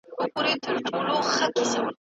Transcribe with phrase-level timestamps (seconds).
[0.19, 1.87] د ټولني د غریبانو حق مه خوري.